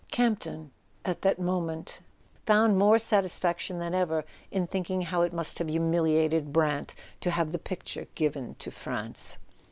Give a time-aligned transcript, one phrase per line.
[0.09, 0.71] Campton,
[1.05, 1.99] at that moment,
[2.47, 7.51] found more satisfaction than ever in thinking how it must have humiliated Brant to have
[7.51, 9.37] the picture given to France.